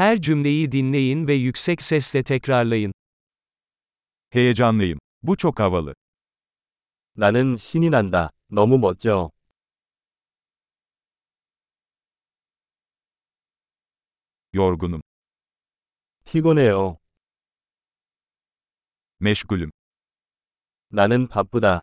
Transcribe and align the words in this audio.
Her 0.00 0.21
cümleyi 0.21 0.71
dinleyin 0.71 1.27
ve 1.27 1.33
yüksek 1.33 1.81
sesle 1.81 2.23
tekrarlayın. 2.23 2.93
Heyecanlıyım. 4.29 4.99
Bu 5.23 5.37
çok 5.37 5.59
havalı. 5.59 5.95
나는 7.17 7.57
신이 7.57 7.89
난다. 7.89 8.31
너무 8.49 8.77
멋져. 8.77 9.31
Yorgunum. 14.53 15.01
피곤해요. 16.25 16.97
Meşgulüm. 19.19 19.71
나는 20.89 21.27
바쁘다. 21.27 21.81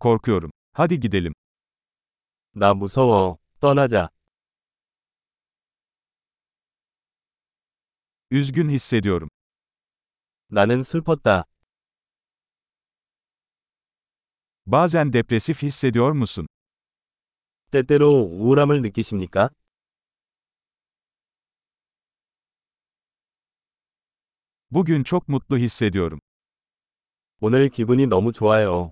Korkuyorum. 0.00 0.50
Hadi 0.72 1.00
gidelim. 1.00 1.34
나 2.54 2.72
무서워. 2.74 3.38
떠나자. 3.60 4.10
Üzgün 8.31 8.69
hissediyorum. 8.69 9.29
나는 10.49 10.83
슬펐다. 10.83 11.45
Bazen 14.65 15.13
depresif 15.13 15.61
hissediyor 15.61 16.11
musun? 16.11 16.47
때때로 17.71 18.09
우울함을 18.11 18.81
느끼십니까? 18.81 19.49
Bugün 24.71 25.03
çok 25.03 25.27
mutlu 25.29 25.57
hissediyorum. 25.57 26.19
오늘 27.41 27.69
기분이 27.69 28.07
너무 28.07 28.31
좋아요. 28.31 28.91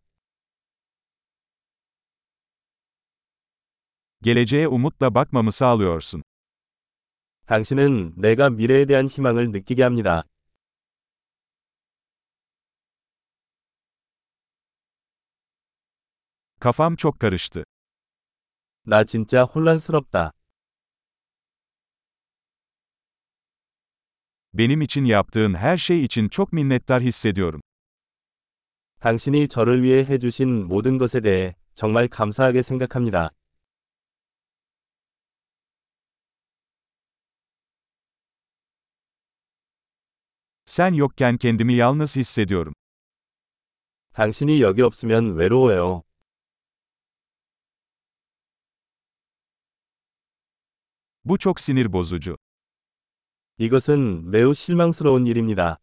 Geleceğe 4.21 4.67
umutla 4.67 5.15
bakmamı 5.15 5.51
sağlıyorsun. 5.51 6.23
당신은 7.46 8.14
내가 8.16 8.48
미래에 8.48 8.86
대한 8.86 9.06
희망을 9.06 9.50
느끼게 9.50 9.82
합니다. 9.82 10.24
Kafam 16.60 16.96
çok 16.96 17.20
karıştı. 17.20 17.64
나 18.86 19.04
진짜 19.04 19.44
혼란스럽다. 19.44 20.32
Benim 24.54 24.80
için 24.80 25.04
yaptığın 25.04 25.54
her 25.54 25.76
şey 25.76 26.04
için 26.04 26.28
çok 26.28 26.52
minnettar 26.52 27.02
hissediyorum. 27.02 27.60
당신이 29.00 29.48
저를 29.48 29.82
위해 29.82 30.04
해주신 30.04 30.66
모든 30.68 30.96
것에 30.96 31.20
대해 31.20 31.54
정말 31.74 32.08
감사하게 32.08 32.62
생각합니다. 32.62 33.32
Sen 40.73 40.93
yokken 40.93 41.37
kendimi 41.37 41.73
yalnız 41.73 42.15
hissediyorum. 42.15 42.73
당신이 44.13 44.61
여기 44.61 44.81
없으면 44.83 45.35
외로워요. 45.35 46.03
Bu 51.23 51.37
çok 51.37 51.59
sinir 51.59 51.93
bozucu. 51.93 52.37
이것은 53.57 54.29
매우 54.31 54.53
실망스러운 54.55 55.25
일입니다. 55.25 55.79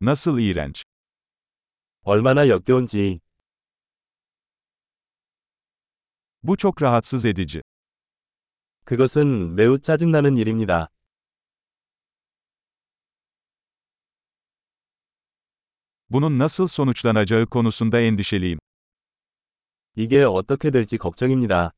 Nasıl 0.00 0.38
iğrenç. 0.38 0.82
얼마나 2.04 2.48
역겨운지. 2.48 3.20
Bu 6.42 6.56
çok 6.56 6.82
rahatsız 6.82 7.24
edici. 7.24 7.62
그것은 8.87 9.55
매우 9.55 9.77
짜증나는 9.79 10.37
일입니다. 10.37 10.87
Bunun 16.09 16.39
nasıl 16.39 16.67
sonuçlanacağı 16.67 17.45
konusunda 17.47 17.99
endişeliyim. 17.99 18.59
이게 19.97 20.23
어떻게 20.23 20.71
될지 20.71 20.97
걱정입니다. 20.97 21.73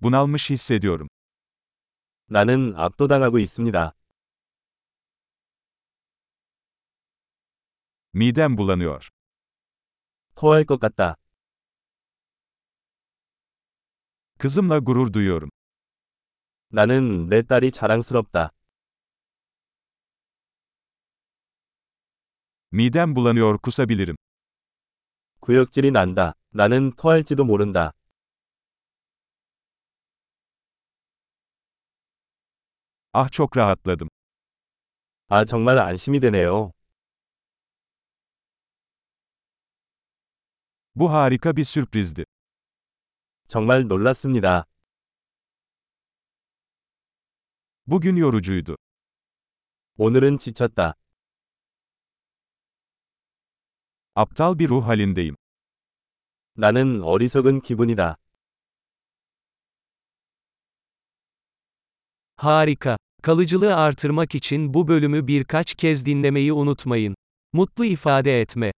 Bunalmış 0.00 0.50
hissediyorum. 0.50 1.08
나는 2.28 2.76
압도당하고 2.76 3.40
있습니다. 3.40 3.92
Midem 8.12 8.56
bulanıyor. 8.56 9.08
토할 10.36 10.64
것 10.64 10.78
같다. 10.78 11.16
Kızımla 14.43 14.79
gurur 14.79 15.13
duyuyorum. 15.13 15.49
나는 16.71 17.27
내 17.29 17.41
딸이 17.41 17.71
자랑스럽다. 17.71 18.51
Midem 22.71 23.15
bulanıyor 23.15 23.57
kusabilirim. 23.57 24.15
구역질이 25.41 25.91
난다. 25.91 26.33
나는 26.51 26.91
토할지도 26.95 27.43
모른다. 27.43 27.93
Ah 33.13 33.29
çok 33.31 33.57
rahatladım. 33.57 34.09
아, 35.29 35.45
정말 35.45 35.77
안심이 35.79 36.19
되네요. 36.19 36.71
Bu 40.95 41.11
harika 41.11 41.55
bir 41.55 41.63
sürprizdi. 41.63 42.25
정말 43.47 43.87
놀랐습니다. 43.87 44.65
Bugün 47.87 48.17
yorucuydu. 48.17 48.75
오늘은 49.97 50.37
지쳤다. 50.37 50.93
Aptal 54.15 54.59
bir 54.59 54.69
ruh 54.69 54.85
halindeyim. 54.87 55.35
나는 56.55 57.01
어리석은 57.01 57.61
기분이다. 57.61 58.17
Harika. 62.35 62.97
Kalıcılığı 63.23 63.75
artırmak 63.75 64.35
için 64.35 64.73
bu 64.73 64.87
bölümü 64.87 65.27
birkaç 65.27 65.73
kez 65.75 66.05
dinlemeyi 66.05 66.53
unutmayın. 66.53 67.15
Mutlu 67.53 67.85
ifade 67.85 68.41
etme. 68.41 68.71